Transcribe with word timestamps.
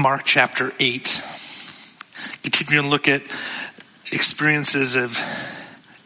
Mark 0.00 0.22
chapter 0.24 0.72
8. 0.80 1.22
Continuing 2.42 2.84
to 2.84 2.88
look 2.88 3.06
at 3.06 3.20
experiences 4.10 4.96
of 4.96 5.18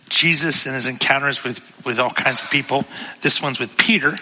Jesus 0.08 0.67
and 0.67 0.75
his 0.75 0.89
encounters 0.89 1.44
with, 1.44 1.63
with 1.86 2.00
all 2.00 2.10
kinds 2.10 2.42
of 2.42 2.50
people. 2.50 2.84
This 3.20 3.41
one's 3.41 3.60
with 3.60 3.76
Peter, 3.76 4.17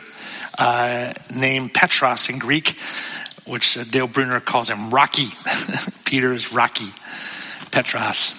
uh, 0.58 1.14
named 1.34 1.72
Petros 1.72 2.28
in 2.28 2.38
Greek, 2.38 2.76
which 3.46 3.78
uh, 3.78 3.84
Dale 3.84 4.06
Bruner 4.06 4.40
calls 4.40 4.68
him 4.68 4.90
Rocky. 4.90 5.28
Peter 6.04 6.34
is 6.34 6.52
Rocky. 6.52 6.92
Petros. 7.70 8.34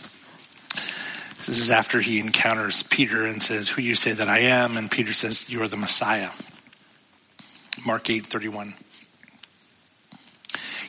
This 1.48 1.60
is 1.60 1.72
after 1.72 2.00
he 2.00 2.20
encounters 2.20 2.84
Peter 2.84 3.26
and 3.26 3.42
says, 3.42 3.70
Who 3.70 3.82
you 3.82 3.96
say 3.96 4.12
that 4.12 4.30
I 4.30 4.42
am? 4.42 4.78
And 4.78 4.92
Peter 4.92 5.14
says, 5.14 5.50
You 5.50 5.64
are 5.64 5.68
the 5.68 5.78
Messiah. 5.78 6.30
Mark 7.84 8.08
8 8.08 8.28
31. 8.28 8.76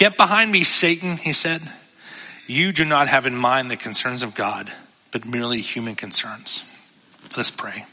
Get 0.00 0.16
behind 0.16 0.50
me, 0.50 0.64
Satan, 0.64 1.18
he 1.18 1.34
said. 1.34 1.60
You 2.46 2.72
do 2.72 2.86
not 2.86 3.08
have 3.08 3.26
in 3.26 3.36
mind 3.36 3.70
the 3.70 3.76
concerns 3.76 4.22
of 4.22 4.34
God, 4.34 4.72
but 5.10 5.26
merely 5.26 5.60
human 5.60 5.94
concerns. 5.94 6.64
Let 7.24 7.40
us 7.40 7.50
pray. 7.50 7.84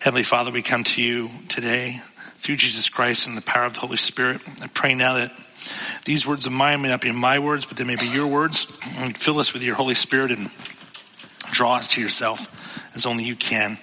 Heavenly 0.00 0.24
Father, 0.24 0.50
we 0.50 0.62
come 0.62 0.82
to 0.82 1.00
you 1.00 1.30
today 1.46 2.00
through 2.38 2.56
Jesus 2.56 2.88
Christ 2.88 3.28
and 3.28 3.36
the 3.36 3.42
power 3.42 3.66
of 3.66 3.74
the 3.74 3.78
Holy 3.78 3.98
Spirit. 3.98 4.40
I 4.60 4.66
pray 4.66 4.96
now 4.96 5.14
that 5.14 5.30
these 6.04 6.26
words 6.26 6.44
of 6.44 6.50
mine 6.50 6.82
may 6.82 6.88
not 6.88 7.02
be 7.02 7.12
my 7.12 7.38
words, 7.38 7.66
but 7.66 7.76
they 7.76 7.84
may 7.84 7.94
be 7.94 8.08
your 8.08 8.26
words. 8.26 8.76
And 8.96 9.16
fill 9.16 9.38
us 9.38 9.52
with 9.52 9.62
your 9.62 9.76
Holy 9.76 9.94
Spirit 9.94 10.32
and 10.32 10.50
draw 11.52 11.76
us 11.76 11.86
to 11.90 12.00
yourself 12.00 12.92
as 12.96 13.06
only 13.06 13.22
you 13.22 13.36
can. 13.36 13.78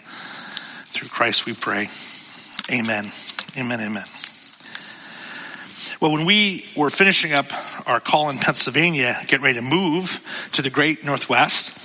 Through 0.88 1.08
Christ 1.08 1.46
we 1.46 1.54
pray. 1.54 1.88
Amen. 2.70 3.14
Amen. 3.58 3.80
Amen. 3.80 4.04
Well, 6.04 6.12
when 6.12 6.26
we 6.26 6.66
were 6.76 6.90
finishing 6.90 7.32
up 7.32 7.46
our 7.88 8.02
call 8.02 8.30
in 8.30 8.38
Pennsylvania, 8.38 9.18
getting 9.26 9.42
ready 9.42 9.56
to 9.56 9.62
move 9.62 10.20
to 10.52 10.62
the 10.62 10.70
great 10.70 11.06
Northwest, 11.06 11.80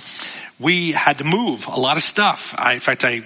we 0.59 0.91
had 0.91 1.19
to 1.19 1.23
move 1.23 1.67
a 1.67 1.79
lot 1.79 1.95
of 1.95 2.03
stuff. 2.03 2.53
I, 2.57 2.73
in 2.73 2.81
fact, 2.81 3.05
I 3.05 3.21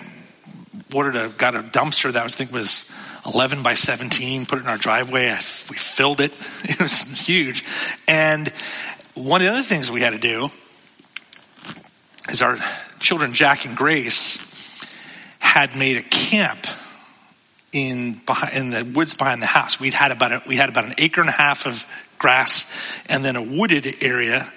ordered 0.93 1.15
a, 1.15 1.29
got 1.29 1.55
a 1.55 1.63
dumpster 1.63 2.13
that 2.13 2.19
I 2.19 2.23
was, 2.23 2.35
think 2.35 2.51
was 2.51 2.93
11 3.25 3.63
by 3.63 3.73
17, 3.73 4.45
put 4.45 4.59
it 4.59 4.65
in 4.65 4.67
our 4.67 4.77
driveway. 4.77 5.31
I, 5.31 5.37
we 5.71 5.77
filled 5.77 6.21
it. 6.21 6.31
It 6.65 6.79
was 6.79 7.01
huge. 7.25 7.65
And 8.07 8.53
one 9.15 9.41
of 9.41 9.47
the 9.47 9.51
other 9.51 9.63
things 9.63 9.89
we 9.89 10.01
had 10.01 10.11
to 10.11 10.19
do 10.19 10.51
is 12.29 12.43
our 12.43 12.59
children, 12.99 13.33
Jack 13.33 13.65
and 13.65 13.75
Grace, 13.75 14.37
had 15.39 15.75
made 15.75 15.97
a 15.97 16.03
camp 16.03 16.67
in 17.73 18.13
behind, 18.25 18.55
in 18.55 18.69
the 18.69 18.85
woods 18.85 19.15
behind 19.15 19.41
the 19.41 19.47
house. 19.47 19.79
We'd 19.79 19.93
had 19.93 20.11
about 20.11 20.31
a, 20.31 20.43
we 20.47 20.55
had 20.55 20.69
about 20.69 20.85
an 20.85 20.95
acre 20.97 21.19
and 21.19 21.29
a 21.29 21.33
half 21.33 21.65
of 21.65 21.85
grass 22.17 22.71
and 23.07 23.25
then 23.25 23.35
a 23.35 23.41
wooded 23.41 24.01
area 24.01 24.47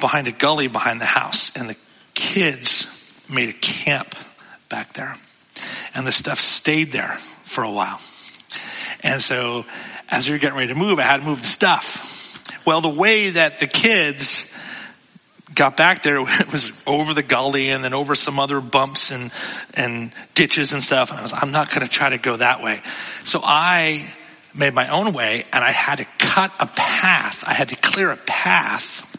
behind 0.00 0.28
a 0.28 0.32
gully 0.32 0.68
behind 0.68 1.00
the 1.00 1.06
house. 1.06 1.56
And 1.56 1.68
the 1.68 1.76
kids 2.14 2.86
made 3.28 3.48
a 3.48 3.54
camp 3.54 4.14
back 4.68 4.92
there. 4.92 5.16
And 5.94 6.06
the 6.06 6.12
stuff 6.12 6.40
stayed 6.40 6.92
there 6.92 7.16
for 7.44 7.64
a 7.64 7.70
while. 7.70 8.00
And 9.02 9.20
so 9.20 9.64
as 10.08 10.28
we 10.28 10.34
were 10.34 10.38
getting 10.38 10.56
ready 10.56 10.72
to 10.72 10.78
move, 10.78 10.98
I 10.98 11.02
had 11.02 11.20
to 11.20 11.26
move 11.26 11.40
the 11.40 11.46
stuff. 11.46 12.20
Well, 12.66 12.80
the 12.80 12.88
way 12.88 13.30
that 13.30 13.60
the 13.60 13.66
kids 13.66 14.43
got 15.52 15.76
back 15.76 16.02
there, 16.02 16.18
it 16.40 16.52
was 16.52 16.82
over 16.86 17.14
the 17.14 17.22
gully 17.22 17.70
and 17.70 17.82
then 17.82 17.94
over 17.94 18.14
some 18.14 18.38
other 18.38 18.60
bumps 18.60 19.10
and, 19.10 19.32
and 19.74 20.12
ditches 20.34 20.72
and 20.72 20.82
stuff. 20.82 21.10
And 21.10 21.18
I 21.18 21.22
was, 21.22 21.32
I'm 21.34 21.52
not 21.52 21.70
going 21.70 21.86
to 21.86 21.92
try 21.92 22.10
to 22.10 22.18
go 22.18 22.36
that 22.36 22.62
way. 22.62 22.80
So 23.24 23.40
I 23.42 24.06
made 24.54 24.72
my 24.72 24.88
own 24.88 25.12
way 25.12 25.44
and 25.52 25.64
I 25.64 25.72
had 25.72 25.96
to 25.96 26.06
cut 26.18 26.52
a 26.60 26.66
path. 26.66 27.44
I 27.46 27.52
had 27.52 27.70
to 27.70 27.76
clear 27.76 28.10
a 28.10 28.16
path 28.16 29.10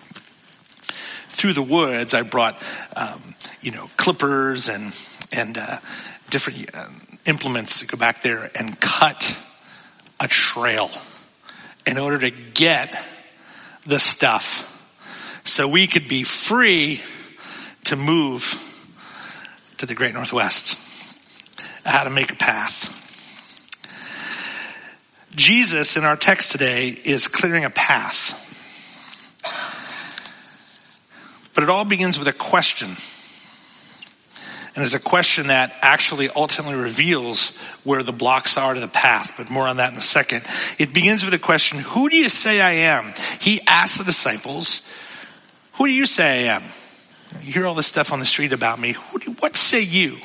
through 1.30 1.54
the 1.54 1.64
woods. 1.64 2.14
I 2.14 2.22
brought, 2.22 2.62
um, 2.96 3.36
you 3.62 3.72
know, 3.72 3.90
clippers 3.98 4.70
and, 4.70 4.96
and, 5.32 5.58
uh, 5.58 5.80
different 6.30 6.74
uh, 6.74 6.88
implements 7.26 7.80
to 7.80 7.88
go 7.88 7.98
back 7.98 8.22
there 8.24 8.50
and 8.56 8.80
cut 8.80 9.38
a 10.20 10.28
trail 10.28 10.90
in 11.86 11.98
order 11.98 12.18
to 12.18 12.32
get 12.32 12.96
the 13.86 14.00
stuff 14.00 14.75
so 15.46 15.68
we 15.68 15.88
could 15.88 16.08
be 16.08 16.24
free 16.24 17.02
to 17.86 17.96
move 17.96 18.88
to 19.78 19.86
the 19.86 19.94
great 19.94 20.14
Northwest, 20.14 20.78
how 21.86 22.04
to 22.04 22.10
make 22.10 22.32
a 22.32 22.36
path. 22.36 22.92
Jesus 25.36 25.98
in 25.98 26.04
our 26.04 26.16
text 26.16 26.52
today 26.52 26.90
is 26.90 27.28
clearing 27.28 27.64
a 27.64 27.70
path. 27.70 28.42
But 31.54 31.64
it 31.64 31.70
all 31.70 31.86
begins 31.86 32.18
with 32.18 32.28
a 32.28 32.34
question. 32.34 32.90
And 34.76 34.84
it's 34.84 34.94
a 34.94 35.00
question 35.00 35.48
that 35.48 35.74
actually 35.82 36.30
ultimately 36.30 36.78
reveals 36.78 37.58
where 37.84 38.04
the 38.04 38.12
blocks 38.12 38.58
are 38.58 38.74
to 38.74 38.80
the 38.80 38.90
path, 38.90 39.36
but 39.38 39.50
more 39.50 39.68
on 39.68 39.78
that 39.78 39.94
in 39.94 39.98
a 39.98 40.02
second. 40.02 40.44
It 40.78 40.94
begins 40.94 41.24
with 41.24 41.34
a 41.34 41.40
question, 41.40 41.80
who 41.80 42.10
do 42.10 42.18
you 42.18 42.28
say 42.28 42.60
I 42.60 42.72
am? 42.72 43.14
He 43.40 43.62
asked 43.68 43.98
the 43.98 44.04
disciples, 44.04 44.82
who 45.78 45.88
do 45.88 45.94
you 45.94 46.06
say 46.06 46.48
I 46.48 46.56
am? 46.56 46.64
You 47.42 47.54
hear 47.54 47.68
all 47.68 47.76
this 47.76 47.88
stuff 47.88 48.12
on 48.12 48.20
the 48.20 48.26
street 48.26 48.54
about 48.54 48.80
me. 48.80 48.96
Do, 49.20 49.32
what 49.40 49.56
say 49.56 49.82
you? 49.82 50.18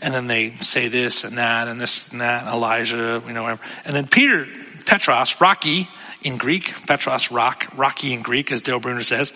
And 0.00 0.14
then 0.14 0.28
they 0.28 0.52
say 0.60 0.88
this 0.88 1.24
and 1.24 1.38
that 1.38 1.66
and 1.66 1.80
this 1.80 2.12
and 2.12 2.20
that, 2.20 2.46
Elijah, 2.46 3.22
you 3.26 3.32
know, 3.32 3.42
whatever. 3.42 3.62
And 3.84 3.96
then 3.96 4.06
Peter, 4.06 4.46
Petros, 4.86 5.40
Rocky 5.40 5.88
in 6.22 6.36
Greek, 6.36 6.72
Petros, 6.86 7.30
rock, 7.30 7.66
Rocky 7.76 8.12
in 8.12 8.22
Greek, 8.22 8.52
as 8.52 8.62
Dale 8.62 8.80
Bruner 8.80 9.02
says. 9.02 9.32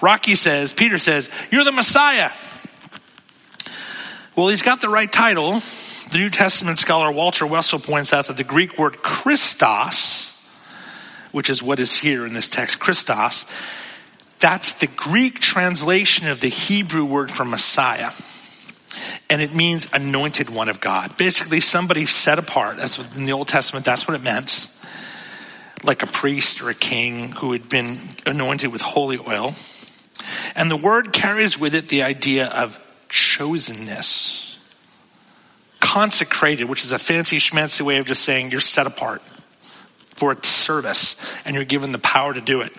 Rocky 0.00 0.36
says, 0.36 0.72
Peter 0.72 0.98
says, 0.98 1.30
you're 1.50 1.64
the 1.64 1.72
Messiah. 1.72 2.30
Well, 4.36 4.48
he's 4.48 4.62
got 4.62 4.80
the 4.80 4.88
right 4.88 5.10
title. 5.10 5.60
The 6.12 6.18
New 6.18 6.30
Testament 6.30 6.78
scholar 6.78 7.10
Walter 7.10 7.46
Wessel 7.46 7.78
points 7.78 8.12
out 8.12 8.26
that 8.26 8.36
the 8.36 8.44
Greek 8.44 8.78
word 8.78 8.98
Christos, 8.98 10.30
which 11.32 11.50
is 11.50 11.62
what 11.62 11.78
is 11.78 11.96
here 11.96 12.26
in 12.26 12.34
this 12.34 12.48
text, 12.48 12.78
Christos, 12.78 13.44
that's 14.44 14.74
the 14.74 14.88
Greek 14.88 15.40
translation 15.40 16.28
of 16.28 16.38
the 16.38 16.48
Hebrew 16.48 17.06
word 17.06 17.30
for 17.30 17.46
Messiah. 17.46 18.10
And 19.30 19.40
it 19.40 19.54
means 19.54 19.88
anointed 19.90 20.50
one 20.50 20.68
of 20.68 20.82
God. 20.82 21.16
Basically, 21.16 21.60
somebody 21.60 22.04
set 22.04 22.38
apart. 22.38 22.76
That's 22.76 22.98
what 22.98 23.16
in 23.16 23.24
the 23.24 23.32
Old 23.32 23.48
Testament, 23.48 23.86
that's 23.86 24.06
what 24.06 24.14
it 24.14 24.22
meant. 24.22 24.66
Like 25.82 26.02
a 26.02 26.06
priest 26.06 26.60
or 26.60 26.68
a 26.68 26.74
king 26.74 27.32
who 27.32 27.52
had 27.52 27.70
been 27.70 27.98
anointed 28.26 28.70
with 28.70 28.82
holy 28.82 29.18
oil. 29.18 29.54
And 30.54 30.70
the 30.70 30.76
word 30.76 31.14
carries 31.14 31.58
with 31.58 31.74
it 31.74 31.88
the 31.88 32.02
idea 32.02 32.46
of 32.46 32.78
chosenness. 33.08 34.56
Consecrated, 35.80 36.68
which 36.68 36.84
is 36.84 36.92
a 36.92 36.98
fancy 36.98 37.38
schmancy 37.38 37.80
way 37.80 37.96
of 37.96 38.04
just 38.04 38.20
saying 38.20 38.50
you're 38.50 38.60
set 38.60 38.86
apart 38.86 39.22
for 40.16 40.32
a 40.32 40.44
service 40.44 41.16
and 41.46 41.56
you're 41.56 41.64
given 41.64 41.92
the 41.92 41.98
power 41.98 42.34
to 42.34 42.42
do 42.42 42.60
it. 42.60 42.74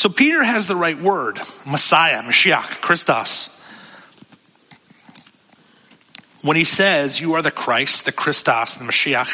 So 0.00 0.08
Peter 0.08 0.42
has 0.42 0.66
the 0.66 0.76
right 0.76 0.98
word, 0.98 1.38
Messiah, 1.66 2.22
Mashiach, 2.22 2.80
Christos. 2.80 3.50
When 6.40 6.56
he 6.56 6.64
says, 6.64 7.20
you 7.20 7.34
are 7.34 7.42
the 7.42 7.50
Christ, 7.50 8.06
the 8.06 8.12
Christos, 8.12 8.76
the 8.76 8.84
Mashiach, 8.86 9.28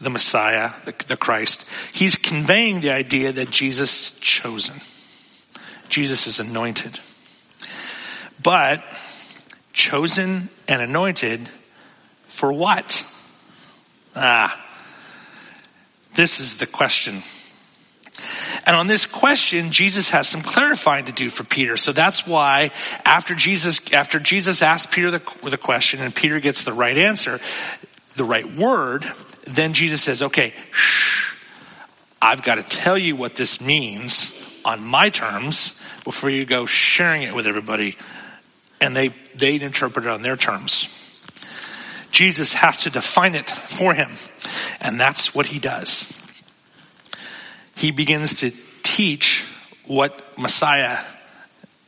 the 0.00 0.08
Messiah, 0.08 0.70
the, 0.86 0.94
the 1.08 1.18
Christ, 1.18 1.68
he's 1.92 2.16
conveying 2.16 2.80
the 2.80 2.92
idea 2.92 3.30
that 3.30 3.50
Jesus 3.50 4.12
is 4.12 4.18
chosen. 4.20 4.80
Jesus 5.90 6.26
is 6.26 6.40
anointed. 6.40 6.98
But 8.42 8.82
chosen 9.74 10.48
and 10.66 10.80
anointed 10.80 11.46
for 12.26 12.50
what? 12.54 13.04
Ah, 14.16 14.66
this 16.14 16.40
is 16.40 16.56
the 16.56 16.66
question 16.66 17.22
and 18.68 18.76
on 18.76 18.86
this 18.86 19.06
question, 19.06 19.72
Jesus 19.72 20.10
has 20.10 20.28
some 20.28 20.42
clarifying 20.42 21.06
to 21.06 21.12
do 21.12 21.30
for 21.30 21.42
Peter. 21.42 21.78
So 21.78 21.92
that's 21.92 22.26
why 22.26 22.70
after 23.02 23.34
Jesus, 23.34 23.80
after 23.94 24.20
Jesus 24.20 24.60
asked 24.60 24.90
Peter 24.90 25.10
the, 25.10 25.22
the 25.42 25.56
question 25.56 26.02
and 26.02 26.14
Peter 26.14 26.38
gets 26.38 26.64
the 26.64 26.74
right 26.74 26.98
answer, 26.98 27.40
the 28.16 28.24
right 28.24 28.46
word, 28.56 29.10
then 29.46 29.72
Jesus 29.72 30.02
says, 30.02 30.20
okay, 30.20 30.52
shh, 30.70 31.34
I've 32.20 32.42
got 32.42 32.56
to 32.56 32.62
tell 32.62 32.98
you 32.98 33.16
what 33.16 33.36
this 33.36 33.58
means 33.58 34.38
on 34.66 34.84
my 34.84 35.08
terms 35.08 35.80
before 36.04 36.28
you 36.28 36.44
go 36.44 36.66
sharing 36.66 37.22
it 37.22 37.34
with 37.34 37.46
everybody. 37.46 37.96
And 38.82 38.94
they, 38.94 39.14
they 39.34 39.58
interpret 39.58 40.04
it 40.04 40.10
on 40.10 40.20
their 40.20 40.36
terms. 40.36 40.88
Jesus 42.10 42.52
has 42.52 42.82
to 42.82 42.90
define 42.90 43.34
it 43.34 43.48
for 43.48 43.94
him. 43.94 44.10
And 44.78 45.00
that's 45.00 45.34
what 45.34 45.46
he 45.46 45.58
does. 45.58 46.20
He 47.78 47.92
begins 47.92 48.40
to 48.40 48.50
teach 48.82 49.44
what 49.86 50.36
Messiah 50.36 50.98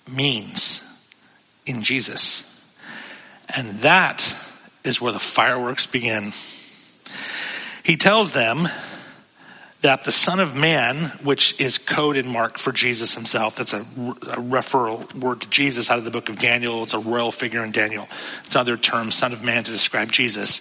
means 0.08 0.84
in 1.66 1.82
Jesus. 1.82 2.46
And 3.56 3.80
that 3.80 4.34
is 4.84 5.00
where 5.00 5.12
the 5.12 5.18
fireworks 5.18 5.86
begin. 5.86 6.32
He 7.82 7.96
tells 7.96 8.30
them 8.30 8.68
that 9.80 10.04
the 10.04 10.12
Son 10.12 10.38
of 10.38 10.54
Man, 10.54 11.06
which 11.24 11.60
is 11.60 11.78
code 11.78 12.16
in 12.16 12.28
Mark 12.28 12.58
for 12.58 12.70
Jesus 12.70 13.14
himself, 13.14 13.56
that's 13.56 13.72
a, 13.72 13.80
a 13.80 14.36
referral 14.36 15.12
word 15.14 15.40
to 15.40 15.50
Jesus 15.50 15.90
out 15.90 15.98
of 15.98 16.04
the 16.04 16.12
book 16.12 16.28
of 16.28 16.38
Daniel. 16.38 16.84
It's 16.84 16.94
a 16.94 17.00
royal 17.00 17.32
figure 17.32 17.64
in 17.64 17.72
Daniel. 17.72 18.06
It's 18.44 18.54
another 18.54 18.76
term, 18.76 19.10
Son 19.10 19.32
of 19.32 19.42
Man, 19.42 19.64
to 19.64 19.72
describe 19.72 20.12
Jesus. 20.12 20.60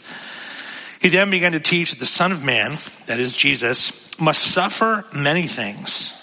He 1.00 1.10
then 1.10 1.30
began 1.30 1.52
to 1.52 1.60
teach 1.60 1.92
that 1.92 2.00
the 2.00 2.08
Son 2.08 2.32
of 2.32 2.44
Man, 2.44 2.80
that 3.06 3.20
is 3.20 3.36
Jesus, 3.36 4.09
must 4.20 4.44
suffer 4.44 5.06
many 5.14 5.48
things 5.48 6.14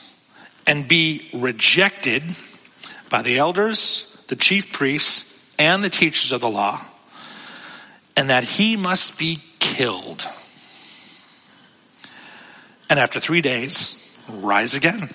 and 0.67 0.89
be 0.89 1.29
rejected 1.33 2.23
by 3.09 3.23
the 3.23 3.39
elders, 3.39 4.23
the 4.29 4.37
chief 4.37 4.73
priests, 4.73 5.55
and 5.59 5.83
the 5.83 5.91
teachers 5.91 6.33
of 6.33 6.41
the 6.41 6.51
law, 6.51 6.81
and 8.17 8.31
that 8.31 8.45
he 8.45 8.77
must 8.77 9.19
be 9.19 9.39
killed 9.59 10.27
and 12.89 13.01
after 13.01 13.21
three 13.21 13.41
days, 13.41 14.17
rise 14.29 14.75
again. 14.75 15.11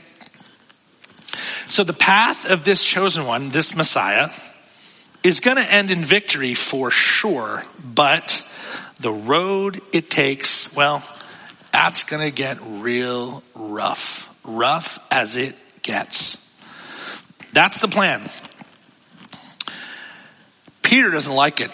So 1.68 1.84
the 1.84 1.94
path 1.94 2.50
of 2.50 2.66
this 2.66 2.84
chosen 2.84 3.26
one, 3.26 3.50
this 3.50 3.76
Messiah, 3.76 4.30
is 5.24 5.40
going 5.40 5.58
to 5.58 5.72
end 5.72 5.92
in 5.92 6.04
victory 6.04 6.54
for 6.54 6.92
sure, 6.92 7.64
but 7.82 8.46
the 9.00 9.12
road 9.12 9.82
it 9.94 10.10
takes, 10.10 10.76
well, 10.76 11.04
that's 11.72 12.04
going 12.04 12.24
to 12.24 12.36
get 12.36 12.58
real 12.62 13.44
rough. 13.56 14.28
Rough 14.44 15.00
as 15.10 15.36
it 15.36 15.56
gets. 15.82 16.38
That's 17.54 17.80
the 17.80 17.88
plan. 17.88 18.22
Peter 20.82 21.10
doesn't 21.10 21.34
like 21.34 21.62
it. 21.62 21.72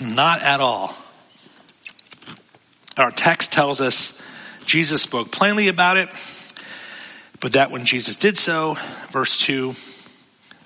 Not 0.00 0.42
at 0.42 0.60
all. 0.60 0.94
Our 2.96 3.10
text 3.10 3.52
tells 3.52 3.80
us 3.80 4.22
Jesus 4.66 5.02
spoke 5.02 5.30
plainly 5.30 5.68
about 5.68 5.96
it, 5.96 6.08
but 7.40 7.54
that 7.54 7.70
when 7.70 7.84
Jesus 7.84 8.16
did 8.16 8.36
so, 8.36 8.76
verse 9.10 9.38
2, 9.40 9.74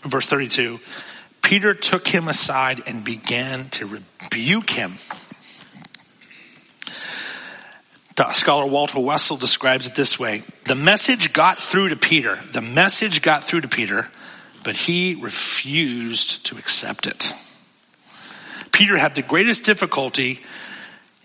verse 0.02 0.26
32, 0.26 0.80
Peter 1.42 1.74
took 1.74 2.08
him 2.08 2.26
aside 2.28 2.82
and 2.86 3.04
began 3.04 3.68
to 3.70 3.86
rebuke 3.86 4.70
him. 4.70 4.94
Scholar 8.32 8.66
Walter 8.66 9.00
Wessel 9.00 9.36
describes 9.36 9.86
it 9.86 9.94
this 9.94 10.18
way. 10.18 10.42
The 10.66 10.74
message 10.74 11.32
got 11.32 11.58
through 11.58 11.88
to 11.88 11.96
Peter. 11.96 12.40
The 12.52 12.60
message 12.60 13.22
got 13.22 13.44
through 13.44 13.62
to 13.62 13.68
Peter, 13.68 14.08
but 14.62 14.76
he 14.76 15.16
refused 15.16 16.46
to 16.46 16.56
accept 16.56 17.06
it. 17.06 17.32
Peter 18.70 18.96
had 18.96 19.14
the 19.14 19.22
greatest 19.22 19.64
difficulty 19.64 20.40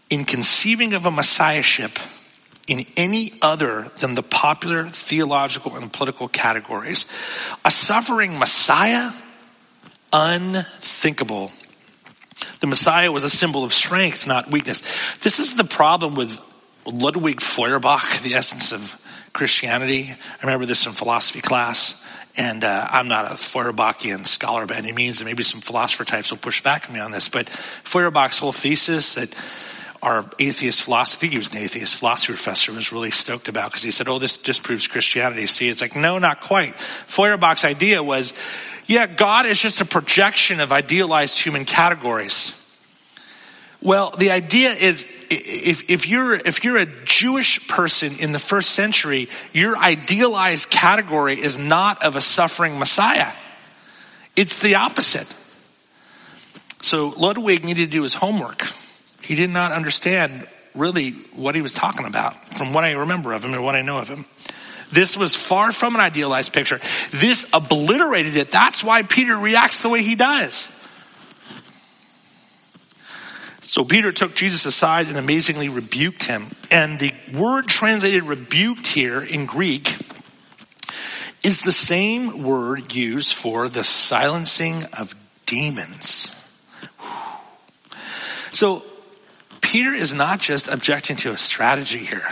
in 0.10 0.26
conceiving 0.26 0.94
of 0.94 1.06
a 1.06 1.12
messiahship 1.12 2.00
in 2.68 2.86
any 2.98 3.32
other 3.42 3.92
than 4.00 4.16
the 4.16 4.24
popular 4.24 4.90
theological 4.90 5.76
and 5.76 5.92
political 5.92 6.28
categories. 6.28 7.06
A 7.66 7.72
suffering 7.72 8.38
Messiah? 8.38 9.12
Unthinkable. 10.12 11.52
The 12.62 12.68
Messiah 12.68 13.12
was 13.12 13.24
a 13.24 13.30
symbol 13.30 13.64
of 13.64 13.74
strength, 13.74 14.26
not 14.26 14.50
weakness. 14.50 14.82
This 15.22 15.40
is 15.40 15.56
the 15.56 15.64
problem 15.64 16.16
with 16.16 16.40
Ludwig 16.86 17.42
Feuerbach, 17.42 18.22
the 18.22 18.36
essence 18.36 18.72
of 18.72 19.02
Christianity. 19.34 20.12
I 20.12 20.42
remember 20.42 20.66
this 20.66 20.86
in 20.86 20.94
philosophy 20.94 21.42
class. 21.42 22.06
And 22.38 22.64
uh, 22.64 22.88
I'm 22.90 23.08
not 23.08 23.32
a 23.32 23.36
Feuerbachian 23.36 24.26
scholar 24.26 24.66
by 24.66 24.76
any 24.76 24.92
means, 24.92 25.20
and 25.20 25.28
maybe 25.28 25.44
some 25.44 25.60
philosopher 25.60 26.06
types 26.06 26.32
will 26.32 26.38
push 26.38 26.64
back 26.64 26.88
on 26.88 26.96
me 26.96 27.02
on 27.02 27.12
this. 27.12 27.28
But 27.28 27.50
Feuerbach's 27.50 28.40
whole 28.40 28.54
thesis 28.54 29.16
that 29.16 29.36
our 30.02 30.24
atheist 30.40 30.84
philosophy, 30.84 31.28
he 31.28 31.38
was 31.38 31.50
an 31.50 31.58
atheist 31.58 31.98
philosophy 31.98 32.34
professor, 32.34 32.72
was 32.72 32.94
really 32.94 33.12
stoked 33.12 33.50
about 33.50 33.66
because 33.72 33.84
he 33.84 33.92
said, 33.92 34.08
oh, 34.08 34.20
this 34.20 34.38
disproves 34.38 34.88
Christianity. 34.88 35.48
See, 35.48 35.68
it's 35.68 35.82
like, 35.82 35.96
no, 35.96 36.18
not 36.18 36.40
quite. 36.40 36.76
Feuerbach's 36.80 37.66
idea 37.66 38.02
was, 38.02 38.34
yeah, 38.86 39.06
God 39.06 39.46
is 39.46 39.60
just 39.60 39.82
a 39.82 39.86
projection 39.86 40.62
of 40.62 40.72
idealized 40.72 41.38
human 41.40 41.66
categories. 41.66 42.56
Well, 43.82 44.14
the 44.18 44.32
idea 44.32 44.72
is 44.72 45.04
if, 45.30 45.90
if 45.90 46.08
you're, 46.08 46.34
if 46.34 46.64
you're 46.64 46.78
a 46.78 46.86
Jewish 47.06 47.68
person 47.68 48.18
in 48.20 48.34
the 48.34 48.40
first 48.40 48.72
century, 48.72 49.30
your 49.54 49.78
idealized 49.78 50.70
category 50.70 51.40
is 51.40 51.58
not 51.58 52.04
of 52.04 52.18
a 52.18 52.22
suffering 52.22 52.78
Messiah. 52.78 53.32
It's 54.36 54.60
the 54.60 54.76
opposite. 54.76 55.34
So 56.82 57.10
Ludwig 57.10 57.64
needed 57.64 57.86
to 57.86 57.92
do 57.92 58.04
his 58.04 58.14
homework. 58.14 58.64
He 59.22 59.36
did 59.36 59.50
not 59.50 59.72
understand 59.72 60.48
really 60.76 61.12
what 61.36 61.56
he 61.56 61.62
was 61.62 61.74
talking 61.74 62.06
about 62.06 62.54
from 62.56 62.74
what 62.74 62.84
I 62.84 62.92
remember 62.92 63.34
of 63.34 63.46
him 63.46 63.54
and 63.54 63.64
what 63.64 63.76
I 63.76 63.82
know 63.82 63.98
of 63.98 64.10
him. 64.10 64.26
This 64.92 65.16
was 65.16 65.36
far 65.36 65.72
from 65.72 65.96
an 65.96 66.02
idealized 66.02 66.52
picture. 66.52 66.80
This 67.12 67.50
obliterated 67.54 68.36
it. 68.36 68.52
That's 68.52 68.84
why 68.84 69.04
Peter 69.04 69.38
reacts 69.38 69.82
the 69.82 69.90
way 69.90 70.02
he 70.02 70.16
does. 70.16 70.68
So 73.70 73.86
Peter 73.86 74.12
took 74.12 74.34
Jesus 74.34 74.66
aside 74.66 75.10
and 75.10 75.18
amazingly 75.18 75.70
rebuked 75.70 76.24
him. 76.24 76.48
And 76.72 77.00
the 77.00 77.14
word 77.32 77.68
translated 77.68 78.24
rebuked 78.24 78.88
here 78.88 79.22
in 79.22 79.46
Greek 79.46 79.96
is 81.44 81.62
the 81.62 81.72
same 81.72 82.42
word 82.42 82.96
used 82.96 83.32
for 83.32 83.70
the 83.70 83.84
silencing 83.84 84.86
of 84.98 85.14
demons. 85.46 86.36
So 88.54 88.82
Peter 89.62 89.94
is 89.94 90.16
not 90.16 90.40
just 90.40 90.68
objecting 90.68 91.18
to 91.18 91.30
a 91.30 91.38
strategy 91.38 92.00
here. 92.00 92.28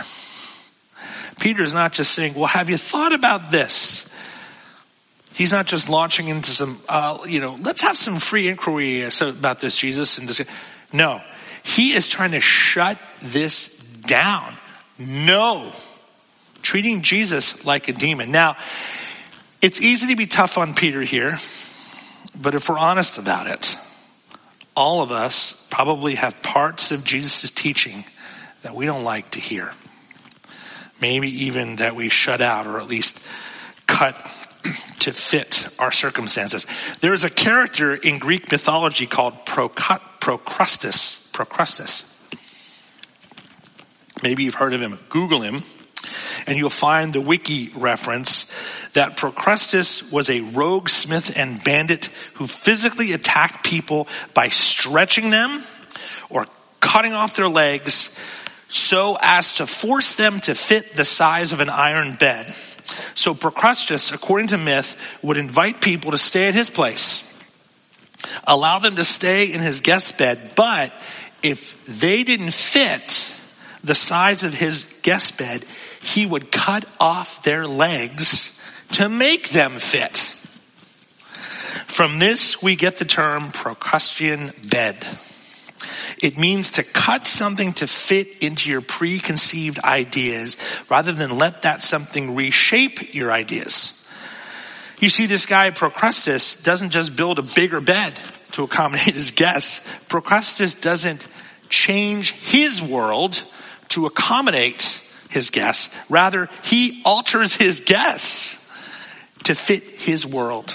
Peter 1.38 1.62
is 1.62 1.72
not 1.72 1.92
just 1.92 2.14
saying, 2.14 2.34
well, 2.34 2.46
have 2.46 2.68
you 2.68 2.76
thought 2.76 3.12
about 3.12 3.52
this? 3.52 4.12
He's 5.34 5.52
not 5.52 5.66
just 5.66 5.88
launching 5.88 6.26
into 6.26 6.50
some, 6.50 6.78
uh, 6.88 7.18
you 7.28 7.38
know, 7.38 7.56
let's 7.60 7.82
have 7.82 7.96
some 7.96 8.18
free 8.18 8.48
inquiry 8.48 9.08
about 9.20 9.60
this, 9.60 9.76
Jesus. 9.76 10.18
And 10.18 10.28
this. 10.28 10.44
No, 10.92 11.20
he 11.62 11.92
is 11.92 12.08
trying 12.08 12.32
to 12.32 12.40
shut 12.40 12.98
this 13.22 13.78
down. 13.78 14.54
No, 14.98 15.72
treating 16.62 17.02
Jesus 17.02 17.64
like 17.64 17.88
a 17.88 17.92
demon. 17.92 18.32
Now, 18.32 18.56
it's 19.60 19.80
easy 19.80 20.08
to 20.08 20.16
be 20.16 20.26
tough 20.26 20.58
on 20.58 20.74
Peter 20.74 21.02
here, 21.02 21.38
but 22.40 22.54
if 22.54 22.68
we're 22.68 22.78
honest 22.78 23.18
about 23.18 23.48
it, 23.48 23.76
all 24.74 25.02
of 25.02 25.10
us 25.10 25.66
probably 25.70 26.14
have 26.14 26.40
parts 26.42 26.92
of 26.92 27.04
Jesus' 27.04 27.50
teaching 27.50 28.04
that 28.62 28.74
we 28.74 28.86
don't 28.86 29.04
like 29.04 29.30
to 29.32 29.40
hear. 29.40 29.72
Maybe 31.00 31.46
even 31.46 31.76
that 31.76 31.94
we 31.94 32.08
shut 32.08 32.40
out 32.40 32.66
or 32.66 32.80
at 32.80 32.86
least 32.86 33.20
cut 33.86 34.14
to 35.00 35.12
fit 35.12 35.68
our 35.78 35.92
circumstances. 35.92 36.66
There 37.00 37.12
is 37.12 37.24
a 37.24 37.30
character 37.30 37.94
in 37.94 38.18
Greek 38.18 38.50
mythology 38.50 39.06
called 39.06 39.44
Procrustes. 40.28 41.32
Procrustes. 41.32 42.04
Maybe 44.22 44.42
you've 44.42 44.56
heard 44.56 44.74
of 44.74 44.82
him. 44.82 44.98
Google 45.08 45.40
him 45.40 45.62
and 46.46 46.58
you'll 46.58 46.68
find 46.68 47.14
the 47.14 47.20
wiki 47.22 47.70
reference 47.74 48.52
that 48.92 49.16
Procrustes 49.16 50.12
was 50.12 50.28
a 50.28 50.42
rogue 50.42 50.90
smith 50.90 51.32
and 51.34 51.64
bandit 51.64 52.06
who 52.34 52.46
physically 52.46 53.12
attacked 53.12 53.64
people 53.64 54.06
by 54.34 54.48
stretching 54.48 55.30
them 55.30 55.62
or 56.28 56.46
cutting 56.80 57.14
off 57.14 57.34
their 57.34 57.48
legs 57.48 58.18
so 58.68 59.16
as 59.22 59.54
to 59.54 59.66
force 59.66 60.14
them 60.16 60.40
to 60.40 60.54
fit 60.54 60.94
the 60.94 61.06
size 61.06 61.52
of 61.52 61.60
an 61.60 61.70
iron 61.70 62.16
bed. 62.16 62.54
So 63.14 63.32
Procrustes, 63.34 64.12
according 64.12 64.48
to 64.48 64.58
myth, 64.58 64.94
would 65.22 65.38
invite 65.38 65.80
people 65.80 66.10
to 66.10 66.18
stay 66.18 66.48
at 66.48 66.54
his 66.54 66.68
place, 66.68 67.27
allow 68.44 68.78
them 68.78 68.96
to 68.96 69.04
stay 69.04 69.52
in 69.52 69.60
his 69.60 69.80
guest 69.80 70.18
bed, 70.18 70.52
but 70.56 70.92
if 71.42 71.76
they 71.86 72.24
didn't 72.24 72.52
fit 72.52 73.32
the 73.84 73.94
size 73.94 74.42
of 74.42 74.54
his 74.54 75.00
guest 75.02 75.38
bed, 75.38 75.64
he 76.00 76.26
would 76.26 76.50
cut 76.50 76.84
off 76.98 77.42
their 77.42 77.66
legs 77.66 78.62
to 78.92 79.08
make 79.08 79.50
them 79.50 79.78
fit. 79.78 80.18
From 81.86 82.18
this, 82.18 82.62
we 82.62 82.76
get 82.76 82.98
the 82.98 83.04
term 83.04 83.50
Procrustean 83.50 84.52
bed. 84.68 85.06
It 86.20 86.36
means 86.36 86.72
to 86.72 86.82
cut 86.82 87.26
something 87.26 87.72
to 87.74 87.86
fit 87.86 88.42
into 88.42 88.70
your 88.70 88.80
preconceived 88.80 89.78
ideas 89.80 90.56
rather 90.88 91.12
than 91.12 91.38
let 91.38 91.62
that 91.62 91.82
something 91.82 92.34
reshape 92.34 93.14
your 93.14 93.30
ideas. 93.30 93.97
You 95.00 95.10
see, 95.10 95.26
this 95.26 95.46
guy 95.46 95.70
Procrustes 95.70 96.62
doesn't 96.62 96.90
just 96.90 97.14
build 97.14 97.38
a 97.38 97.42
bigger 97.42 97.80
bed 97.80 98.18
to 98.52 98.64
accommodate 98.64 99.14
his 99.14 99.30
guests. 99.30 99.86
Procrustes 100.08 100.80
doesn't 100.80 101.26
change 101.68 102.32
his 102.32 102.82
world 102.82 103.42
to 103.90 104.06
accommodate 104.06 105.00
his 105.30 105.50
guests. 105.50 105.94
Rather, 106.10 106.48
he 106.64 107.02
alters 107.04 107.54
his 107.54 107.80
guests 107.80 108.56
to 109.44 109.54
fit 109.54 109.84
his 109.84 110.26
world. 110.26 110.74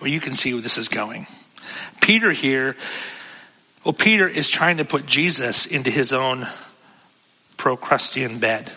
Well, 0.00 0.10
you 0.10 0.20
can 0.20 0.34
see 0.34 0.52
where 0.52 0.62
this 0.62 0.78
is 0.78 0.88
going. 0.88 1.26
Peter 2.00 2.30
here, 2.30 2.76
well, 3.84 3.92
Peter 3.92 4.28
is 4.28 4.48
trying 4.48 4.78
to 4.78 4.84
put 4.84 5.06
Jesus 5.06 5.66
into 5.66 5.90
his 5.90 6.12
own 6.12 6.46
Procrustean 7.56 8.38
bed. 8.38 8.72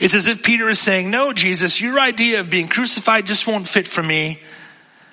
It's 0.00 0.14
as 0.14 0.26
if 0.26 0.42
Peter 0.42 0.68
is 0.68 0.78
saying, 0.78 1.10
no, 1.10 1.32
Jesus, 1.32 1.80
your 1.80 1.98
idea 1.98 2.40
of 2.40 2.50
being 2.50 2.68
crucified 2.68 3.26
just 3.26 3.46
won't 3.46 3.66
fit 3.66 3.88
for 3.88 4.02
me. 4.02 4.38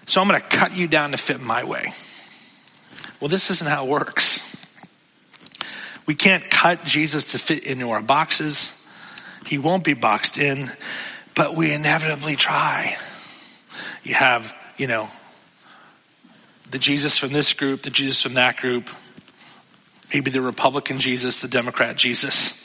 So 0.06 0.22
I'm 0.22 0.28
going 0.28 0.40
to 0.40 0.48
cut 0.48 0.76
you 0.76 0.88
down 0.88 1.12
to 1.12 1.18
fit 1.18 1.42
my 1.42 1.64
way. 1.64 1.94
Well, 3.20 3.30
this 3.30 3.50
isn't 3.50 3.68
how 3.68 3.86
it 3.86 3.90
works. 3.90 4.40
We 6.06 6.16
can't 6.16 6.50
cut 6.50 6.84
Jesus 6.84 7.32
to 7.32 7.40
fit 7.40 7.64
into 7.64 7.90
our 7.90 8.02
boxes. 8.02 8.86
He 9.46 9.58
won't 9.58 9.84
be 9.84 9.94
boxed 9.94 10.38
in, 10.38 10.70
but 11.34 11.56
we 11.56 11.72
inevitably 11.72 12.36
try. 12.36 12.98
You 14.04 14.14
have, 14.14 14.54
you 14.78 14.88
know, 14.88 15.10
the 16.70 16.80
Jesus 16.80 17.18
from 17.18 17.32
this 17.32 17.54
group, 17.54 17.84
the 17.84 17.90
Jesus 17.90 18.22
from 18.22 18.36
that 18.36 18.58
group, 18.58 18.90
maybe 20.14 20.30
the 20.32 20.42
Republican 20.42 21.00
Jesus, 21.00 21.42
the 21.42 21.48
Democrat 21.48 21.96
Jesus, 21.96 22.65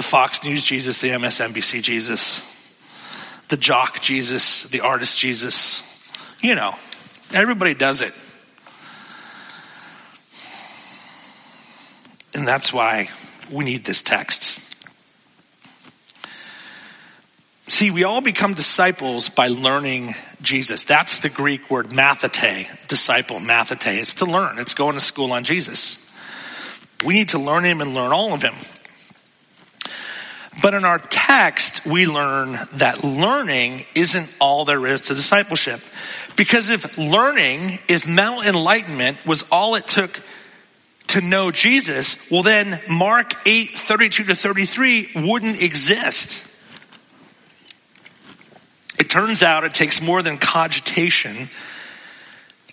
the 0.00 0.04
Fox 0.04 0.42
News 0.44 0.64
Jesus, 0.64 1.02
the 1.02 1.10
MSNBC 1.10 1.82
Jesus, 1.82 2.40
the 3.48 3.58
jock 3.58 4.00
Jesus, 4.00 4.62
the 4.62 4.80
artist 4.80 5.18
Jesus. 5.18 5.82
You 6.40 6.54
know, 6.54 6.74
everybody 7.34 7.74
does 7.74 8.00
it. 8.00 8.14
And 12.32 12.48
that's 12.48 12.72
why 12.72 13.10
we 13.50 13.66
need 13.66 13.84
this 13.84 14.00
text. 14.00 14.58
See, 17.68 17.90
we 17.90 18.04
all 18.04 18.22
become 18.22 18.54
disciples 18.54 19.28
by 19.28 19.48
learning 19.48 20.14
Jesus. 20.40 20.84
That's 20.84 21.18
the 21.18 21.28
Greek 21.28 21.70
word 21.70 21.90
mathete, 21.90 22.68
disciple, 22.88 23.38
mathete. 23.38 23.98
It's 23.98 24.14
to 24.14 24.24
learn. 24.24 24.58
It's 24.58 24.72
going 24.72 24.94
to 24.94 25.00
school 25.00 25.32
on 25.32 25.44
Jesus. 25.44 26.10
We 27.04 27.12
need 27.12 27.28
to 27.30 27.38
learn 27.38 27.64
him 27.64 27.82
and 27.82 27.94
learn 27.94 28.12
all 28.12 28.32
of 28.32 28.40
him. 28.40 28.54
But 30.62 30.74
in 30.74 30.84
our 30.84 30.98
text, 30.98 31.86
we 31.86 32.06
learn 32.06 32.58
that 32.72 33.04
learning 33.04 33.84
isn't 33.94 34.34
all 34.40 34.64
there 34.64 34.84
is 34.86 35.02
to 35.02 35.14
discipleship. 35.14 35.80
Because 36.36 36.70
if 36.70 36.98
learning, 36.98 37.78
if 37.88 38.06
mental 38.06 38.42
enlightenment 38.42 39.18
was 39.24 39.42
all 39.52 39.76
it 39.76 39.86
took 39.86 40.20
to 41.08 41.20
know 41.20 41.50
Jesus, 41.50 42.30
well 42.30 42.42
then 42.42 42.80
Mark 42.88 43.34
8, 43.46 43.70
32 43.70 44.24
to 44.24 44.34
33 44.34 45.10
wouldn't 45.16 45.62
exist. 45.62 46.46
It 48.98 49.08
turns 49.08 49.42
out 49.42 49.64
it 49.64 49.72
takes 49.72 50.02
more 50.02 50.22
than 50.22 50.36
cogitation 50.36 51.48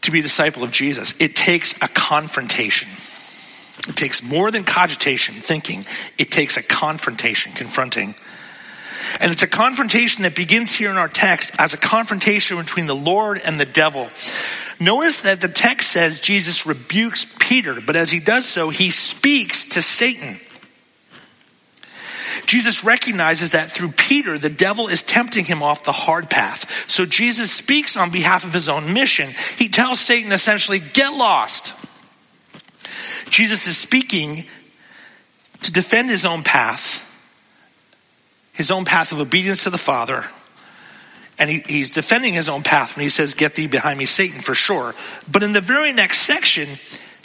to 0.01 0.12
be 0.12 0.19
a 0.19 0.24
disciple 0.24 0.63
of 0.63 0.72
Jesus. 0.72 1.19
It 1.19 1.36
takes 1.36 1.75
a 1.81 1.88
confrontation. 1.88 2.89
It 3.88 3.96
takes 3.96 4.22
more 4.22 4.51
than 4.51 4.63
cogitation, 4.63 5.36
thinking. 5.36 5.86
It 6.17 6.32
takes 6.32 6.58
a 6.58 6.63
confrontation, 6.63 7.53
confronting. 7.53 8.15
And 9.20 9.32
it's 9.32 9.44
a 9.44 9.48
confrontation 9.48 10.24
that 10.24 10.36
begins 10.36 10.74
here 10.74 10.89
in 10.89 10.98
our 10.98 11.08
text 11.08 11.53
as 11.58 11.74
a 11.74 11.77
confrontation 11.77 12.58
between 12.58 12.86
the 12.86 12.96
Lord 12.96 13.39
and 13.44 13.60
the 13.60 13.65
devil. 13.65 14.10
Notice 14.79 15.22
that 15.22 15.41
the 15.41 15.48
text 15.48 15.89
says 15.89 16.20
Jesus 16.20 16.65
rebukes 16.65 17.25
Peter, 17.39 17.79
but 17.82 17.96
as 17.96 18.12
he 18.12 18.20
does 18.20 18.46
so, 18.46 18.70
he 18.70 18.91
speaks 18.91 19.65
to 19.70 19.82
Satan. 19.82 20.39
Jesus 22.46 22.84
recognizes 22.84 23.51
that 23.51 23.72
through 23.72 23.91
Peter, 23.91 24.38
the 24.38 24.50
devil 24.50 24.88
is 24.88 25.03
tempting 25.03 25.46
him 25.46 25.63
off 25.63 25.84
the 25.84 25.91
hard 25.91 26.29
path. 26.29 26.70
So 26.89 27.06
Jesus 27.06 27.51
speaks 27.51 27.98
on 27.98 28.12
behalf 28.12 28.44
of 28.44 28.53
his 28.53 28.70
own 28.70 28.94
mission. 28.94 29.32
He 29.58 29.70
tells 29.70 30.00
Satan 30.00 30.32
essentially, 30.32 30.79
get 30.79 31.13
lost. 31.13 31.74
Jesus 33.29 33.67
is 33.67 33.77
speaking 33.77 34.46
to 35.63 35.72
defend 35.72 36.10
his 36.10 36.25
own 36.25 36.43
path, 36.43 37.03
his 38.53 38.72
own 38.72 38.86
path 38.86 39.12
of 39.12 39.19
obedience 39.19 39.63
to 39.63 39.69
the 39.69 39.77
Father, 39.77 40.25
and 41.39 41.50
he, 41.50 41.63
he's 41.67 41.91
defending 41.91 42.34
his 42.34 42.50
own 42.50 42.63
path 42.63 42.96
when 42.96 43.03
he 43.03 43.10
says, 43.10 43.34
Get 43.36 43.55
thee 43.55 43.67
behind 43.67 44.00
me, 44.00 44.05
Satan, 44.05 44.41
for 44.41 44.55
sure. 44.55 44.96
But 45.31 45.43
in 45.43 45.51
the 45.51 45.62
very 45.62 45.93
next 45.93 46.19
section, 46.19 46.67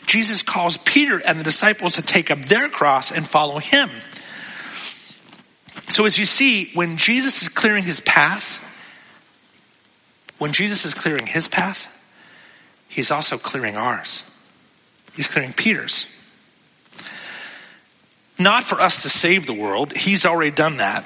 Jesus 0.06 0.42
calls 0.42 0.76
Peter 0.78 1.18
and 1.18 1.38
the 1.40 1.44
disciples 1.44 1.94
to 1.94 2.02
take 2.02 2.30
up 2.30 2.44
their 2.44 2.68
cross 2.68 3.12
and 3.12 3.26
follow 3.26 3.58
him. 3.58 3.88
So 5.88 6.04
as 6.04 6.18
you 6.18 6.26
see, 6.26 6.70
when 6.74 6.96
Jesus 6.96 7.42
is 7.42 7.48
clearing 7.48 7.84
his 7.84 8.00
path, 8.00 8.58
when 10.38 10.52
Jesus 10.52 10.84
is 10.84 10.94
clearing 10.94 11.26
his 11.26 11.48
path, 11.48 11.88
he's 12.88 13.10
also 13.10 13.38
clearing 13.38 13.76
ours. 13.76 14.22
He's 15.14 15.28
clearing 15.28 15.52
Peter's. 15.52 16.06
Not 18.38 18.64
for 18.64 18.80
us 18.80 19.02
to 19.02 19.08
save 19.08 19.46
the 19.46 19.52
world. 19.52 19.92
He's 19.92 20.24
already 20.24 20.50
done 20.50 20.78
that. 20.78 21.04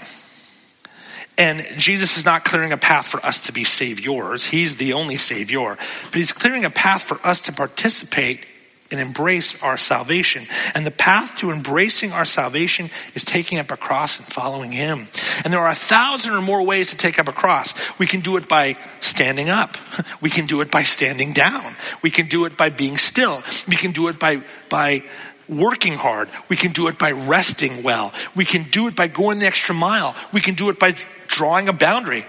And 1.38 1.66
Jesus 1.76 2.16
is 2.16 2.24
not 2.24 2.44
clearing 2.44 2.72
a 2.72 2.78
path 2.78 3.08
for 3.08 3.24
us 3.24 3.42
to 3.42 3.52
be 3.52 3.64
saviors. 3.64 4.44
He's 4.44 4.76
the 4.76 4.94
only 4.94 5.18
savior. 5.18 5.76
But 6.04 6.14
he's 6.14 6.32
clearing 6.32 6.64
a 6.64 6.70
path 6.70 7.02
for 7.02 7.20
us 7.26 7.42
to 7.42 7.52
participate 7.52 8.46
and 8.90 9.00
embrace 9.00 9.62
our 9.62 9.76
salvation. 9.76 10.46
And 10.74 10.86
the 10.86 10.90
path 10.90 11.36
to 11.38 11.50
embracing 11.50 12.12
our 12.12 12.24
salvation 12.24 12.90
is 13.14 13.24
taking 13.24 13.58
up 13.58 13.70
a 13.70 13.76
cross 13.76 14.18
and 14.18 14.26
following 14.26 14.72
Him. 14.72 15.08
And 15.44 15.52
there 15.52 15.60
are 15.60 15.70
a 15.70 15.74
thousand 15.74 16.34
or 16.34 16.42
more 16.42 16.62
ways 16.62 16.90
to 16.90 16.96
take 16.96 17.18
up 17.18 17.28
a 17.28 17.32
cross. 17.32 17.74
We 17.98 18.06
can 18.06 18.20
do 18.20 18.36
it 18.36 18.48
by 18.48 18.76
standing 19.00 19.50
up. 19.50 19.76
We 20.20 20.30
can 20.30 20.46
do 20.46 20.60
it 20.60 20.70
by 20.70 20.82
standing 20.82 21.32
down. 21.32 21.74
We 22.02 22.10
can 22.10 22.26
do 22.26 22.46
it 22.46 22.56
by 22.56 22.70
being 22.70 22.96
still. 22.96 23.42
We 23.68 23.76
can 23.76 23.92
do 23.92 24.08
it 24.08 24.18
by, 24.18 24.42
by 24.68 25.02
working 25.48 25.94
hard. 25.94 26.28
We 26.48 26.56
can 26.56 26.72
do 26.72 26.88
it 26.88 26.98
by 26.98 27.12
resting 27.12 27.82
well. 27.82 28.12
We 28.34 28.44
can 28.44 28.64
do 28.64 28.88
it 28.88 28.96
by 28.96 29.08
going 29.08 29.38
the 29.38 29.46
extra 29.46 29.74
mile. 29.74 30.14
We 30.32 30.40
can 30.40 30.54
do 30.54 30.70
it 30.70 30.78
by 30.78 30.94
drawing 31.28 31.68
a 31.68 31.72
boundary. 31.72 32.24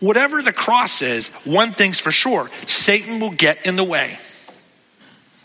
Whatever 0.00 0.42
the 0.42 0.52
cross 0.52 1.02
is, 1.02 1.28
one 1.44 1.70
thing's 1.70 2.00
for 2.00 2.10
sure 2.10 2.50
Satan 2.66 3.20
will 3.20 3.30
get 3.30 3.66
in 3.66 3.76
the 3.76 3.84
way. 3.84 4.18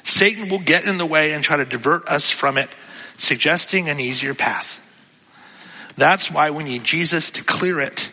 Satan 0.08 0.50
will 0.50 0.60
get 0.60 0.86
in 0.86 0.98
the 0.98 1.06
way 1.06 1.34
and 1.34 1.44
try 1.44 1.58
to 1.58 1.66
divert 1.66 2.08
us 2.08 2.30
from 2.30 2.58
it, 2.58 2.70
suggesting 3.18 3.90
an 3.90 4.00
easier 4.00 4.34
path. 4.34 4.80
That's 5.98 6.32
why 6.32 6.52
we 6.52 6.64
need 6.64 6.84
Jesus 6.84 7.32
to 7.32 7.44
clear 7.44 7.80
it. 7.82 8.10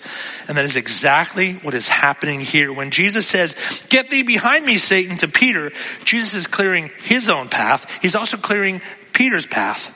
And 0.49 0.57
that 0.57 0.65
is 0.65 0.77
exactly 0.77 1.53
what 1.55 1.75
is 1.75 1.87
happening 1.87 2.41
here. 2.41 2.73
When 2.73 2.91
Jesus 2.91 3.27
says, 3.27 3.55
Get 3.91 4.11
thee 4.11 4.23
behind 4.23 4.65
me, 4.65 4.79
Satan, 4.79 5.19
to 5.19 5.29
Peter, 5.29 5.71
Jesus 6.05 6.35
is 6.35 6.47
clearing 6.47 6.91
his 7.03 7.29
own 7.29 7.49
path. 7.49 7.87
He's 8.01 8.15
also 8.17 8.39
clearing 8.39 8.81
Peter's 9.13 9.47
path. 9.47 9.91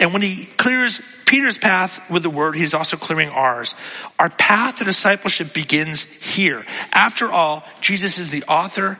And 0.00 0.12
when 0.12 0.22
he 0.22 0.46
clears 0.56 1.00
Peter's 1.26 1.58
path 1.58 2.10
with 2.10 2.24
the 2.24 2.30
word, 2.30 2.56
he's 2.56 2.74
also 2.74 2.96
clearing 2.96 3.28
ours. 3.30 3.76
Our 4.18 4.30
path 4.30 4.78
to 4.78 4.84
discipleship 4.84 5.54
begins 5.54 6.02
here. 6.02 6.66
After 6.92 7.30
all, 7.30 7.64
Jesus 7.80 8.18
is 8.18 8.30
the 8.30 8.42
author, 8.44 8.98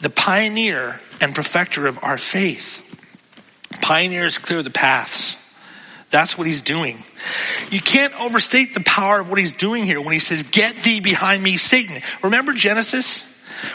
the 0.00 0.10
pioneer, 0.10 1.00
and 1.20 1.34
perfecter 1.34 1.86
of 1.86 1.98
our 2.02 2.18
faith. 2.18 2.84
Pioneers 3.82 4.38
clear 4.38 4.62
the 4.62 4.70
paths. 4.70 5.36
That's 6.10 6.38
what 6.38 6.46
he's 6.46 6.62
doing. 6.62 7.02
You 7.70 7.80
can't 7.80 8.14
overstate 8.22 8.72
the 8.72 8.80
power 8.80 9.20
of 9.20 9.28
what 9.28 9.38
he's 9.38 9.52
doing 9.52 9.84
here 9.84 10.00
when 10.00 10.14
he 10.14 10.20
says, 10.20 10.42
Get 10.44 10.76
thee 10.76 11.00
behind 11.00 11.42
me, 11.42 11.58
Satan. 11.58 12.00
Remember 12.22 12.52
Genesis? 12.52 13.24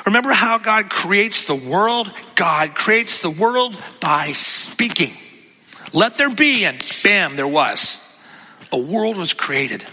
Remember 0.05 0.31
how 0.31 0.57
God 0.57 0.89
creates 0.89 1.43
the 1.43 1.55
world? 1.55 2.11
God 2.35 2.73
creates 2.73 3.19
the 3.19 3.29
world 3.29 3.79
by 3.99 4.31
speaking. 4.31 5.13
Let 5.91 6.15
there 6.15 6.33
be, 6.33 6.65
and 6.65 6.83
bam, 7.03 7.35
there 7.35 7.47
was. 7.47 7.99
A 8.71 8.77
world 8.77 9.17
was 9.17 9.33
created. 9.33 9.85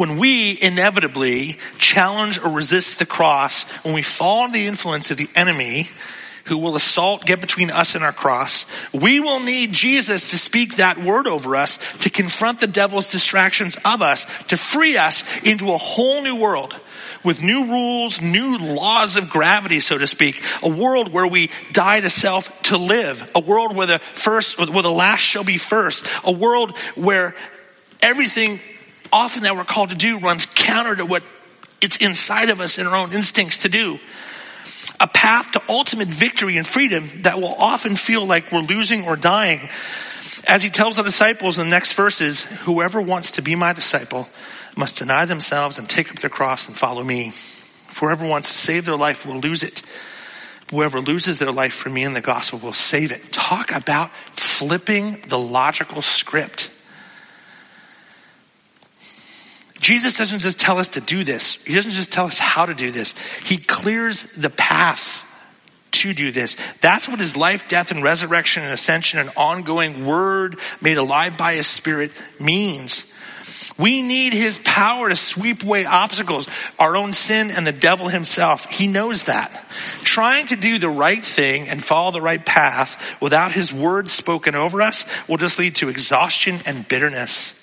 When 0.00 0.16
we 0.16 0.58
inevitably 0.58 1.58
challenge 1.76 2.42
or 2.42 2.48
resist 2.48 2.98
the 2.98 3.04
cross, 3.04 3.64
when 3.84 3.92
we 3.92 4.00
fall 4.00 4.44
under 4.44 4.56
the 4.56 4.66
influence 4.66 5.10
of 5.10 5.18
the 5.18 5.28
enemy, 5.36 5.90
who 6.44 6.56
will 6.56 6.74
assault, 6.74 7.26
get 7.26 7.42
between 7.42 7.70
us 7.70 7.94
and 7.94 8.02
our 8.02 8.10
cross. 8.10 8.64
We 8.94 9.20
will 9.20 9.40
need 9.40 9.74
Jesus 9.74 10.30
to 10.30 10.38
speak 10.38 10.76
that 10.76 10.96
word 10.96 11.26
over 11.26 11.54
us, 11.54 11.76
to 11.98 12.08
confront 12.08 12.60
the 12.60 12.66
devil's 12.66 13.12
distractions 13.12 13.76
of 13.84 14.00
us, 14.00 14.24
to 14.46 14.56
free 14.56 14.96
us 14.96 15.22
into 15.42 15.70
a 15.70 15.76
whole 15.76 16.22
new 16.22 16.36
world 16.36 16.74
with 17.22 17.42
new 17.42 17.66
rules, 17.66 18.22
new 18.22 18.56
laws 18.56 19.18
of 19.18 19.28
gravity, 19.28 19.80
so 19.80 19.98
to 19.98 20.06
speak. 20.06 20.42
A 20.62 20.68
world 20.70 21.12
where 21.12 21.26
we 21.26 21.50
die 21.72 22.00
to 22.00 22.08
self 22.08 22.62
to 22.62 22.78
live. 22.78 23.30
A 23.34 23.40
world 23.40 23.76
where 23.76 23.86
the 23.86 23.98
first, 24.14 24.56
where 24.56 24.82
the 24.82 24.90
last 24.90 25.20
shall 25.20 25.44
be 25.44 25.58
first. 25.58 26.06
A 26.24 26.32
world 26.32 26.74
where 26.94 27.36
everything 28.00 28.60
often 29.12 29.42
that 29.42 29.56
we're 29.56 29.64
called 29.64 29.90
to 29.90 29.96
do 29.96 30.18
runs 30.18 30.46
counter 30.46 30.96
to 30.96 31.06
what 31.06 31.22
it's 31.80 31.96
inside 31.96 32.50
of 32.50 32.60
us 32.60 32.78
and 32.78 32.86
our 32.86 32.96
own 32.96 33.12
instincts 33.12 33.62
to 33.62 33.68
do. 33.68 33.98
A 34.98 35.08
path 35.08 35.52
to 35.52 35.62
ultimate 35.68 36.08
victory 36.08 36.56
and 36.58 36.66
freedom 36.66 37.08
that 37.22 37.40
will 37.40 37.54
often 37.54 37.96
feel 37.96 38.26
like 38.26 38.52
we're 38.52 38.60
losing 38.60 39.04
or 39.04 39.16
dying. 39.16 39.60
As 40.46 40.62
he 40.62 40.70
tells 40.70 40.96
the 40.96 41.02
disciples 41.02 41.58
in 41.58 41.64
the 41.64 41.70
next 41.70 41.94
verses, 41.94 42.42
whoever 42.42 43.00
wants 43.00 43.32
to 43.32 43.42
be 43.42 43.54
my 43.54 43.72
disciple 43.72 44.28
must 44.76 44.98
deny 44.98 45.24
themselves 45.24 45.78
and 45.78 45.88
take 45.88 46.10
up 46.10 46.18
their 46.18 46.30
cross 46.30 46.68
and 46.68 46.76
follow 46.76 47.02
me. 47.02 47.32
Whoever 47.98 48.26
wants 48.26 48.50
to 48.50 48.58
save 48.58 48.84
their 48.84 48.96
life 48.96 49.26
will 49.26 49.40
lose 49.40 49.62
it. 49.62 49.82
Whoever 50.70 51.00
loses 51.00 51.38
their 51.38 51.50
life 51.50 51.74
for 51.74 51.88
me 51.88 52.04
and 52.04 52.14
the 52.14 52.20
gospel 52.20 52.60
will 52.60 52.72
save 52.72 53.10
it. 53.10 53.32
Talk 53.32 53.72
about 53.72 54.10
flipping 54.32 55.20
the 55.26 55.38
logical 55.38 56.00
script. 56.00 56.69
Jesus 59.80 60.18
doesn't 60.18 60.40
just 60.40 60.60
tell 60.60 60.78
us 60.78 60.90
to 60.90 61.00
do 61.00 61.24
this. 61.24 61.64
He 61.64 61.74
doesn't 61.74 61.90
just 61.90 62.12
tell 62.12 62.26
us 62.26 62.38
how 62.38 62.66
to 62.66 62.74
do 62.74 62.90
this. 62.90 63.14
He 63.44 63.56
clears 63.56 64.22
the 64.34 64.50
path 64.50 65.26
to 65.92 66.12
do 66.12 66.30
this. 66.30 66.56
That's 66.82 67.08
what 67.08 67.18
his 67.18 67.34
life, 67.36 67.66
death, 67.66 67.90
and 67.90 68.02
resurrection 68.02 68.62
and 68.62 68.72
ascension 68.72 69.18
and 69.20 69.30
ongoing 69.36 70.04
word 70.04 70.58
made 70.82 70.98
alive 70.98 71.38
by 71.38 71.54
his 71.54 71.66
spirit 71.66 72.12
means. 72.38 73.12
We 73.78 74.02
need 74.02 74.34
his 74.34 74.58
power 74.58 75.08
to 75.08 75.16
sweep 75.16 75.62
away 75.62 75.86
obstacles, 75.86 76.46
our 76.78 76.96
own 76.96 77.14
sin 77.14 77.50
and 77.50 77.66
the 77.66 77.72
devil 77.72 78.08
himself. 78.08 78.66
He 78.66 78.86
knows 78.86 79.24
that. 79.24 79.50
Trying 80.02 80.48
to 80.48 80.56
do 80.56 80.78
the 80.78 80.90
right 80.90 81.24
thing 81.24 81.68
and 81.68 81.82
follow 81.82 82.10
the 82.10 82.20
right 82.20 82.44
path 82.44 83.02
without 83.22 83.52
his 83.52 83.72
word 83.72 84.10
spoken 84.10 84.54
over 84.54 84.82
us 84.82 85.06
will 85.26 85.38
just 85.38 85.58
lead 85.58 85.76
to 85.76 85.88
exhaustion 85.88 86.60
and 86.66 86.86
bitterness. 86.86 87.59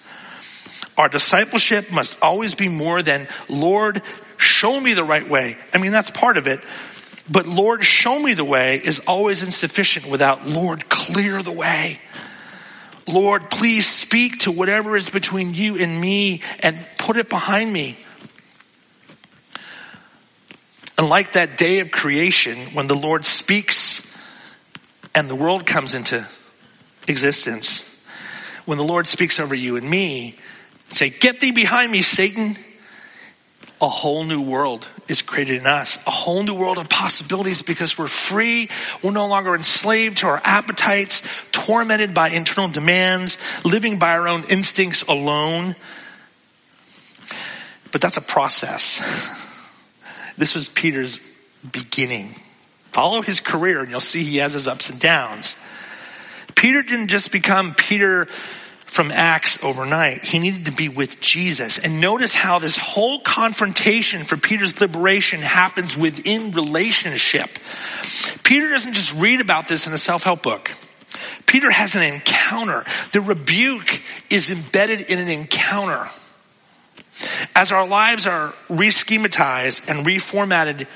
Our 0.97 1.09
discipleship 1.09 1.91
must 1.91 2.21
always 2.23 2.55
be 2.55 2.69
more 2.69 3.03
than, 3.03 3.27
Lord, 3.47 4.01
show 4.37 4.79
me 4.79 4.93
the 4.93 5.03
right 5.03 5.27
way. 5.27 5.57
I 5.73 5.77
mean, 5.77 5.91
that's 5.91 6.09
part 6.09 6.37
of 6.37 6.47
it. 6.47 6.59
But 7.29 7.45
Lord, 7.45 7.83
show 7.83 8.19
me 8.19 8.33
the 8.33 8.45
way 8.45 8.77
is 8.77 8.99
always 8.99 9.43
insufficient 9.43 10.07
without 10.07 10.47
Lord, 10.47 10.89
clear 10.89 11.43
the 11.43 11.51
way. 11.51 11.99
Lord, 13.07 13.49
please 13.49 13.87
speak 13.87 14.39
to 14.39 14.51
whatever 14.51 14.95
is 14.95 15.09
between 15.09 15.53
you 15.53 15.77
and 15.77 15.99
me 15.99 16.41
and 16.59 16.77
put 16.97 17.17
it 17.17 17.29
behind 17.29 17.71
me. 17.71 17.97
And 20.97 21.09
like 21.09 21.33
that 21.33 21.57
day 21.57 21.79
of 21.79 21.91
creation, 21.91 22.57
when 22.73 22.87
the 22.87 22.95
Lord 22.95 23.25
speaks 23.25 24.03
and 25.13 25.29
the 25.29 25.35
world 25.35 25.65
comes 25.65 25.93
into 25.93 26.25
existence, 27.07 27.83
when 28.65 28.77
the 28.77 28.83
Lord 28.83 29.07
speaks 29.07 29.39
over 29.39 29.53
you 29.53 29.77
and 29.77 29.87
me, 29.87 30.37
say, 30.89 31.09
Get 31.09 31.41
thee 31.41 31.51
behind 31.51 31.91
me, 31.91 32.01
Satan. 32.01 32.57
A 33.79 33.87
whole 33.87 34.23
new 34.23 34.41
world 34.41 34.87
is 35.07 35.21
created 35.21 35.57
in 35.57 35.67
us. 35.67 35.99
A 36.07 36.11
whole 36.11 36.41
new 36.41 36.55
world 36.55 36.79
of 36.79 36.89
possibilities 36.89 37.61
because 37.61 37.95
we're 37.95 38.07
free. 38.07 38.69
We're 39.03 39.11
no 39.11 39.27
longer 39.27 39.53
enslaved 39.53 40.17
to 40.19 40.27
our 40.27 40.41
appetites, 40.43 41.21
tormented 41.51 42.15
by 42.15 42.29
internal 42.29 42.69
demands, 42.69 43.37
living 43.63 43.99
by 43.99 44.13
our 44.13 44.27
own 44.27 44.45
instincts 44.45 45.03
alone. 45.03 45.75
But 47.91 48.01
that's 48.01 48.17
a 48.17 48.21
process. 48.21 48.99
This 50.37 50.55
was 50.55 50.69
Peter's 50.69 51.19
beginning. 51.71 52.35
Follow 52.93 53.21
his 53.21 53.39
career 53.39 53.81
and 53.81 53.89
you'll 53.89 53.99
see 53.99 54.23
he 54.23 54.37
has 54.37 54.53
his 54.53 54.67
ups 54.67 54.89
and 54.89 54.99
downs. 54.99 55.55
Peter 56.55 56.81
didn't 56.81 57.09
just 57.09 57.31
become 57.31 57.75
Peter 57.75 58.27
from 58.97 59.11
Acts 59.11 59.63
overnight. 59.63 60.25
He 60.25 60.39
needed 60.39 60.65
to 60.65 60.71
be 60.71 60.89
with 60.89 61.21
Jesus. 61.21 61.77
And 61.77 62.01
notice 62.01 62.33
how 62.33 62.57
this 62.57 62.75
whole 62.75 63.19
confrontation 63.19 64.23
for 64.23 64.37
Peter's 64.37 64.81
liberation 64.81 65.39
happens 65.39 65.95
within 65.95 66.51
relationship. 66.51 67.47
Peter 68.41 68.67
doesn't 68.69 68.93
just 68.93 69.13
read 69.13 69.39
about 69.39 69.67
this 69.67 69.85
in 69.85 69.93
a 69.93 69.99
self-help 69.99 70.41
book. 70.41 70.71
Peter 71.45 71.69
has 71.69 71.95
an 71.95 72.01
encounter. 72.01 72.85
The 73.11 73.21
rebuke 73.21 74.01
is 74.31 74.49
embedded 74.49 75.01
in 75.01 75.19
an 75.19 75.29
encounter. 75.29 76.09
As 77.53 77.71
our 77.71 77.85
lives 77.85 78.25
are 78.25 78.51
reschematized 78.67 79.87
and 79.87 80.07
reformatted 80.07 80.87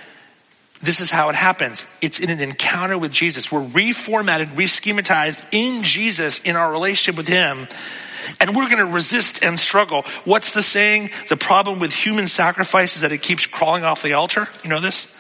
this 0.84 1.00
is 1.00 1.12
how 1.12 1.30
it 1.30 1.36
happens. 1.36 1.86
It's 2.02 2.20
in 2.20 2.30
an 2.30 2.40
encounter 2.40 2.98
with 2.98 3.12
Jesus. 3.12 3.52
We're 3.52 3.62
reformatted, 3.62 4.54
reschematized 4.54 5.44
in 5.52 5.84
Jesus 5.84 6.40
in 6.40 6.56
our 6.56 6.72
relationship 6.72 7.18
with 7.18 7.28
Him. 7.28 7.68
And 8.40 8.56
we're 8.56 8.66
going 8.66 8.80
to 8.80 8.86
resist 8.86 9.44
and 9.44 9.60
struggle. 9.60 10.04
What's 10.26 10.54
the 10.54 10.64
saying? 10.64 11.12
The 11.30 11.38
problem 11.38 11.80
with 11.80 11.94
human 11.94 12.28
sacrifice 12.28 12.96
is 12.96 13.02
that 13.02 13.12
it 13.12 13.22
keeps 13.22 13.46
crawling 13.46 13.84
off 13.84 14.02
the 14.02 14.14
altar. 14.14 14.48
You 14.64 14.70
know 14.70 14.80
this? 14.80 15.14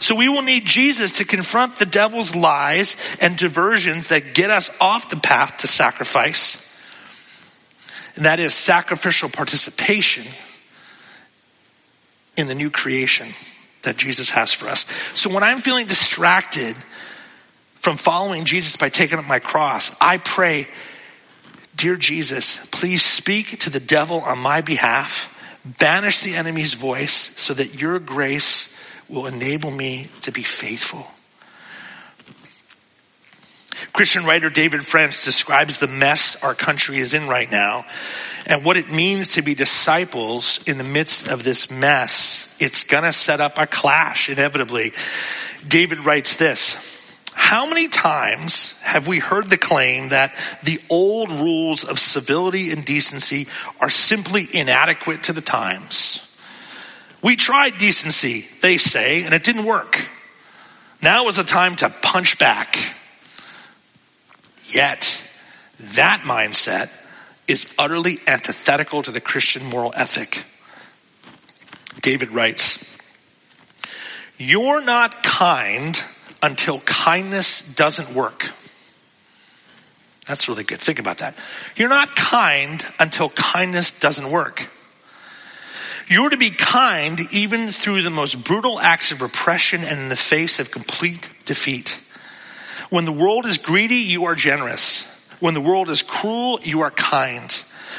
So 0.00 0.14
we 0.14 0.28
will 0.28 0.42
need 0.42 0.64
Jesus 0.64 1.18
to 1.18 1.24
confront 1.24 1.76
the 1.76 1.86
devil's 1.86 2.34
lies 2.34 2.96
and 3.20 3.36
diversions 3.36 4.08
that 4.08 4.34
get 4.34 4.50
us 4.50 4.70
off 4.80 5.10
the 5.10 5.16
path 5.16 5.58
to 5.58 5.66
sacrifice. 5.66 6.60
And 8.16 8.26
that 8.26 8.40
is 8.40 8.54
sacrificial 8.54 9.28
participation 9.28 10.24
in 12.36 12.48
the 12.48 12.54
new 12.54 12.70
creation 12.70 13.28
that 13.84 13.96
Jesus 13.96 14.30
has 14.30 14.52
for 14.52 14.68
us. 14.68 14.84
So 15.14 15.32
when 15.32 15.42
I'm 15.42 15.58
feeling 15.58 15.86
distracted 15.86 16.76
from 17.76 17.96
following 17.96 18.44
Jesus 18.44 18.76
by 18.76 18.88
taking 18.88 19.18
up 19.18 19.24
my 19.24 19.38
cross, 19.38 19.96
I 20.00 20.18
pray, 20.18 20.66
Dear 21.76 21.96
Jesus, 21.96 22.64
please 22.70 23.02
speak 23.02 23.60
to 23.60 23.70
the 23.70 23.80
devil 23.80 24.20
on 24.20 24.38
my 24.38 24.60
behalf, 24.60 25.34
banish 25.64 26.20
the 26.20 26.36
enemy's 26.36 26.74
voice 26.74 27.12
so 27.12 27.52
that 27.54 27.80
your 27.80 27.98
grace 27.98 28.78
will 29.08 29.26
enable 29.26 29.70
me 29.70 30.08
to 30.22 30.30
be 30.30 30.42
faithful. 30.42 31.06
Christian 33.92 34.24
writer 34.24 34.50
David 34.50 34.86
French 34.86 35.24
describes 35.24 35.78
the 35.78 35.88
mess 35.88 36.42
our 36.42 36.54
country 36.54 36.98
is 36.98 37.12
in 37.12 37.28
right 37.28 37.50
now 37.50 37.84
and 38.46 38.64
what 38.64 38.76
it 38.76 38.90
means 38.90 39.32
to 39.32 39.42
be 39.42 39.54
disciples 39.54 40.60
in 40.66 40.78
the 40.78 40.84
midst 40.84 41.28
of 41.28 41.42
this 41.42 41.70
mess. 41.70 42.56
It's 42.60 42.84
gonna 42.84 43.12
set 43.12 43.40
up 43.40 43.58
a 43.58 43.66
clash 43.66 44.28
inevitably. 44.28 44.92
David 45.66 46.00
writes 46.04 46.34
this. 46.34 46.76
How 47.32 47.66
many 47.66 47.88
times 47.88 48.78
have 48.80 49.08
we 49.08 49.18
heard 49.18 49.48
the 49.48 49.58
claim 49.58 50.10
that 50.10 50.34
the 50.62 50.80
old 50.88 51.32
rules 51.32 51.84
of 51.84 51.98
civility 51.98 52.70
and 52.70 52.84
decency 52.84 53.48
are 53.80 53.90
simply 53.90 54.46
inadequate 54.52 55.24
to 55.24 55.32
the 55.32 55.40
times? 55.40 56.20
We 57.22 57.36
tried 57.36 57.78
decency, 57.78 58.46
they 58.60 58.78
say, 58.78 59.24
and 59.24 59.34
it 59.34 59.42
didn't 59.42 59.64
work. 59.64 60.08
Now 61.02 61.26
is 61.28 61.36
the 61.36 61.44
time 61.44 61.76
to 61.76 61.90
punch 61.90 62.38
back. 62.38 62.78
Yet, 64.66 65.20
that 65.94 66.20
mindset 66.20 66.90
is 67.46 67.72
utterly 67.78 68.18
antithetical 68.26 69.02
to 69.02 69.10
the 69.10 69.20
Christian 69.20 69.64
moral 69.66 69.92
ethic. 69.94 70.44
David 72.00 72.30
writes, 72.30 72.84
You're 74.38 74.82
not 74.82 75.22
kind 75.22 76.02
until 76.42 76.80
kindness 76.80 77.62
doesn't 77.74 78.14
work. 78.14 78.50
That's 80.26 80.48
really 80.48 80.64
good. 80.64 80.80
Think 80.80 80.98
about 80.98 81.18
that. 81.18 81.34
You're 81.76 81.90
not 81.90 82.16
kind 82.16 82.84
until 82.98 83.28
kindness 83.30 83.98
doesn't 83.98 84.30
work. 84.30 84.68
You're 86.08 86.30
to 86.30 86.36
be 86.36 86.50
kind 86.50 87.20
even 87.32 87.70
through 87.70 88.02
the 88.02 88.10
most 88.10 88.42
brutal 88.44 88.78
acts 88.78 89.10
of 89.10 89.22
repression 89.22 89.84
and 89.84 90.00
in 90.00 90.08
the 90.08 90.16
face 90.16 90.60
of 90.60 90.70
complete 90.70 91.28
defeat. 91.44 91.98
When 92.90 93.04
the 93.04 93.12
world 93.12 93.46
is 93.46 93.58
greedy, 93.58 93.96
you 93.96 94.26
are 94.26 94.34
generous. 94.34 95.10
When 95.44 95.52
the 95.52 95.60
world 95.60 95.90
is 95.90 96.00
cruel, 96.00 96.58
you 96.62 96.80
are 96.80 96.90
kind. 96.90 97.52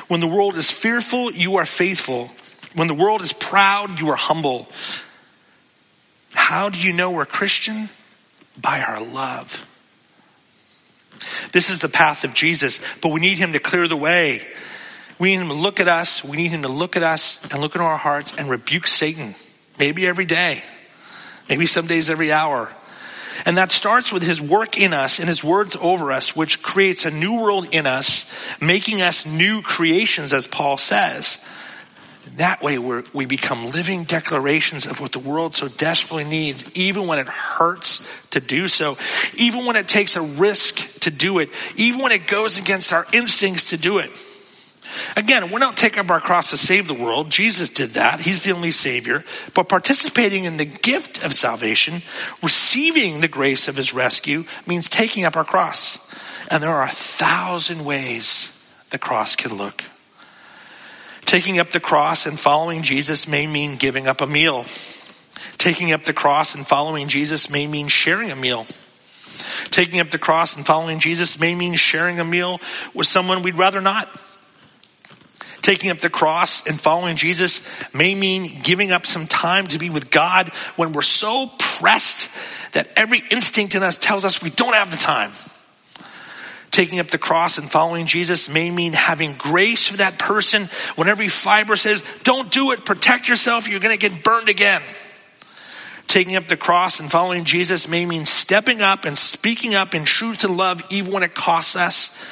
When 0.07 0.19
the 0.19 0.25
world 0.25 0.55
is 0.55 0.71
fearful, 0.71 1.31
you 1.31 1.57
are 1.57 1.65
faithful. 1.67 2.31
When 2.73 2.87
the 2.87 2.95
world 2.95 3.21
is 3.21 3.33
proud, 3.33 3.99
you 3.99 4.09
are 4.09 4.15
humble. 4.15 4.67
How 6.33 6.69
do 6.69 6.79
you 6.79 6.91
know 6.91 7.11
we're 7.11 7.27
Christian? 7.27 7.89
By 8.59 8.81
our 8.81 8.99
love. 8.99 9.63
This 11.51 11.69
is 11.69 11.81
the 11.81 11.87
path 11.87 12.23
of 12.23 12.33
Jesus, 12.33 12.79
but 13.03 13.09
we 13.09 13.19
need 13.19 13.37
him 13.37 13.53
to 13.53 13.59
clear 13.59 13.87
the 13.87 13.95
way. 13.95 14.41
We 15.19 15.29
need 15.29 15.43
him 15.43 15.49
to 15.49 15.53
look 15.53 15.79
at 15.79 15.87
us. 15.87 16.23
We 16.23 16.37
need 16.37 16.49
him 16.49 16.63
to 16.63 16.67
look 16.67 16.97
at 16.97 17.03
us 17.03 17.43
and 17.51 17.61
look 17.61 17.75
into 17.75 17.85
our 17.85 17.95
hearts 17.95 18.33
and 18.35 18.49
rebuke 18.49 18.87
Satan. 18.87 19.35
Maybe 19.77 20.07
every 20.07 20.25
day. 20.25 20.63
Maybe 21.47 21.67
some 21.67 21.85
days 21.85 22.09
every 22.09 22.31
hour. 22.31 22.73
And 23.43 23.57
that 23.57 23.71
starts 23.71 24.13
with 24.13 24.23
his 24.23 24.41
work 24.41 24.79
in 24.79 24.93
us 24.93 25.19
and 25.19 25.27
his 25.27 25.43
words 25.43 25.75
over 25.79 26.11
us, 26.11 26.35
which 26.35 26.61
creates 26.61 27.05
a 27.05 27.11
new 27.11 27.41
world 27.41 27.67
in 27.73 27.85
us, 27.85 28.31
making 28.61 29.01
us 29.01 29.25
new 29.25 29.61
creations, 29.61 30.31
as 30.31 30.47
Paul 30.47 30.77
says. 30.77 31.45
That 32.37 32.61
way 32.61 32.77
we 32.77 33.03
we 33.13 33.25
become 33.25 33.71
living 33.71 34.03
declarations 34.03 34.87
of 34.87 34.99
what 34.99 35.11
the 35.11 35.19
world 35.19 35.53
so 35.53 35.67
desperately 35.67 36.23
needs, 36.23 36.65
even 36.75 37.07
when 37.07 37.19
it 37.19 37.27
hurts 37.27 38.05
to 38.31 38.39
do 38.39 38.67
so, 38.67 38.97
even 39.37 39.65
when 39.65 39.75
it 39.75 39.87
takes 39.87 40.15
a 40.15 40.21
risk 40.21 41.01
to 41.01 41.11
do 41.11 41.39
it, 41.39 41.49
even 41.75 42.01
when 42.01 42.11
it 42.11 42.27
goes 42.27 42.57
against 42.57 42.91
our 42.91 43.05
instincts 43.13 43.69
to 43.69 43.77
do 43.77 43.99
it. 43.99 44.11
Again, 45.15 45.51
we're 45.51 45.59
not 45.59 45.77
taking 45.77 45.99
up 45.99 46.09
our 46.09 46.19
cross 46.19 46.51
to 46.51 46.57
save 46.57 46.87
the 46.87 46.93
world. 46.93 47.29
Jesus 47.29 47.69
did 47.69 47.91
that. 47.91 48.19
He's 48.19 48.43
the 48.43 48.51
only 48.51 48.71
savior. 48.71 49.23
But 49.53 49.69
participating 49.69 50.43
in 50.43 50.57
the 50.57 50.65
gift 50.65 51.23
of 51.23 51.33
salvation, 51.33 52.01
receiving 52.41 53.21
the 53.21 53.27
grace 53.27 53.67
of 53.67 53.75
his 53.75 53.93
rescue, 53.93 54.45
means 54.65 54.89
taking 54.89 55.25
up 55.25 55.35
our 55.35 55.43
cross. 55.43 55.97
And 56.49 56.61
there 56.61 56.69
are 56.69 56.87
a 56.87 56.91
thousand 56.91 57.85
ways 57.85 58.51
the 58.89 58.97
cross 58.97 59.35
can 59.35 59.55
look. 59.55 59.83
Taking 61.25 61.59
up 61.59 61.71
the 61.71 61.79
cross 61.79 62.27
and 62.27 62.39
following 62.39 62.83
Jesus 62.83 63.27
may 63.27 63.47
mean 63.47 63.77
giving 63.77 64.07
up 64.07 64.21
a 64.21 64.27
meal. 64.27 64.65
Taking 65.57 65.91
up 65.91 66.03
the 66.03 66.13
cross 66.13 66.55
and 66.55 66.65
following 66.65 67.07
Jesus 67.07 67.49
may 67.49 67.65
mean 67.65 67.87
sharing 67.87 68.31
a 68.31 68.35
meal. 68.35 68.67
Taking 69.69 69.99
up 69.99 70.11
the 70.11 70.19
cross 70.19 70.55
and 70.55 70.65
following 70.65 70.99
Jesus 70.99 71.39
may 71.39 71.55
mean 71.55 71.73
sharing 71.73 72.19
a 72.19 72.25
meal 72.25 72.59
with 72.93 73.07
someone 73.07 73.41
we'd 73.41 73.57
rather 73.57 73.81
not. 73.81 74.07
Taking 75.65 75.89
up 75.89 75.97
the 75.97 76.11
cross 76.11 76.67
and 76.67 76.79
following 76.79 77.15
Jesus 77.15 77.67
may 77.91 78.13
mean 78.13 78.61
giving 78.61 78.91
up 78.91 79.07
some 79.07 79.25
time 79.25 79.65
to 79.69 79.79
be 79.79 79.89
with 79.89 80.11
God 80.11 80.49
when 80.75 80.93
we're 80.93 81.01
so 81.01 81.49
pressed 81.57 82.29
that 82.73 82.87
every 82.95 83.19
instinct 83.31 83.73
in 83.73 83.81
us 83.81 83.97
tells 83.97 84.25
us 84.25 84.43
we 84.43 84.51
don't 84.51 84.75
have 84.75 84.91
the 84.91 84.97
time. 84.97 85.31
Taking 86.69 86.99
up 86.99 87.07
the 87.07 87.17
cross 87.17 87.57
and 87.57 87.67
following 87.67 88.05
Jesus 88.05 88.47
may 88.47 88.69
mean 88.69 88.93
having 88.93 89.33
grace 89.39 89.87
for 89.87 89.97
that 89.97 90.19
person 90.19 90.69
when 90.97 91.07
every 91.07 91.29
fiber 91.29 91.75
says, 91.75 92.03
don't 92.21 92.51
do 92.51 92.71
it, 92.71 92.85
protect 92.85 93.27
yourself, 93.27 93.67
you're 93.67 93.79
going 93.79 93.97
to 93.97 94.09
get 94.09 94.23
burned 94.23 94.49
again. 94.49 94.83
Taking 96.05 96.35
up 96.35 96.47
the 96.47 96.57
cross 96.57 96.99
and 96.99 97.09
following 97.09 97.43
Jesus 97.43 97.87
may 97.87 98.05
mean 98.05 98.27
stepping 98.27 98.83
up 98.83 99.05
and 99.05 99.17
speaking 99.17 99.73
up 99.73 99.95
in 99.95 100.05
truth 100.05 100.43
and 100.43 100.57
love 100.57 100.83
even 100.91 101.11
when 101.11 101.23
it 101.23 101.33
costs 101.33 101.75
us 101.75 102.23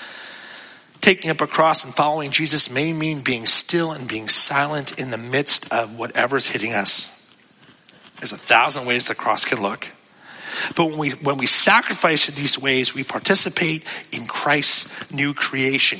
taking 1.03 1.29
up 1.29 1.41
a 1.41 1.47
cross 1.47 1.83
and 1.83 1.93
following 1.93 2.31
Jesus 2.31 2.71
may 2.71 2.93
mean 2.93 3.21
being 3.21 3.45
still 3.45 3.91
and 3.91 4.07
being 4.07 4.29
silent 4.29 4.97
in 4.97 5.09
the 5.09 5.17
midst 5.17 5.71
of 5.71 5.99
whatever's 5.99 6.47
hitting 6.47 6.71
us. 6.71 7.09
There's 8.17 8.31
a 8.31 8.37
thousand 8.37 8.85
ways 8.85 9.07
the 9.07 9.13
cross 9.13 9.43
can 9.43 9.61
look. 9.61 9.85
But 10.77 10.85
when 10.85 10.97
we, 10.97 11.09
when 11.09 11.37
we 11.37 11.45
sacrifice 11.45 12.29
in 12.29 12.35
these 12.35 12.57
ways, 12.57 12.93
we 12.95 13.03
participate 13.03 13.83
in 14.13 14.27
Christ's 14.27 15.11
new 15.11 15.33
creation. 15.33 15.99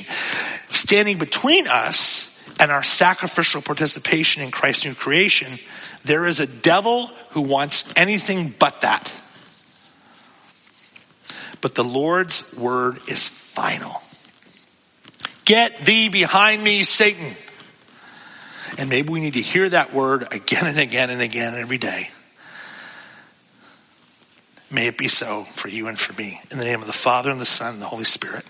Standing 0.70 1.18
between 1.18 1.68
us 1.68 2.42
and 2.58 2.70
our 2.70 2.82
sacrificial 2.82 3.60
participation 3.60 4.42
in 4.42 4.50
Christ's 4.50 4.86
new 4.86 4.94
creation, 4.94 5.58
there 6.04 6.26
is 6.26 6.40
a 6.40 6.46
devil 6.46 7.08
who 7.30 7.42
wants 7.42 7.92
anything 7.94 8.54
but 8.58 8.80
that. 8.80 9.12
But 11.60 11.74
the 11.74 11.84
Lord's 11.84 12.56
word 12.56 13.00
is 13.06 13.28
final. 13.28 14.00
Get 15.44 15.84
thee 15.84 16.08
behind 16.08 16.62
me, 16.62 16.84
Satan. 16.84 17.34
And 18.78 18.88
maybe 18.88 19.10
we 19.10 19.20
need 19.20 19.34
to 19.34 19.42
hear 19.42 19.68
that 19.68 19.92
word 19.92 20.26
again 20.32 20.66
and 20.66 20.78
again 20.78 21.10
and 21.10 21.20
again 21.20 21.54
every 21.54 21.78
day. 21.78 22.10
May 24.70 24.88
it 24.88 24.98
be 24.98 25.08
so 25.08 25.44
for 25.44 25.68
you 25.68 25.86
and 25.86 25.98
for 25.98 26.12
me. 26.20 26.40
In 26.50 26.58
the 26.58 26.64
name 26.64 26.80
of 26.80 26.86
the 26.86 26.92
Father 26.92 27.30
and 27.30 27.40
the 27.40 27.46
Son 27.46 27.74
and 27.74 27.82
the 27.82 27.86
Holy 27.86 28.04
Spirit. 28.04 28.44